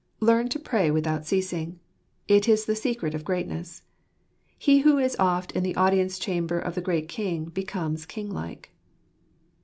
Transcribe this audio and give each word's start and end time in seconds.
Learn 0.19 0.49
to 0.49 0.57
pray 0.57 0.89
without 0.89 1.21
i4° 1.21 1.25
JFatter. 1.25 1.25
ceasing. 1.25 1.79
It 2.27 2.49
is 2.49 2.65
the 2.65 2.75
secret 2.75 3.13
of 3.13 3.23
greatness. 3.23 3.83
He 4.57 4.79
who 4.79 4.97
is 4.97 5.15
oft 5.19 5.51
in 5.51 5.61
the 5.61 5.75
audience 5.75 6.17
chamber 6.17 6.57
of 6.57 6.73
the 6.73 6.81
great 6.81 7.07
King 7.07 7.45
becomes 7.45 8.07
kinglike. 8.07 8.71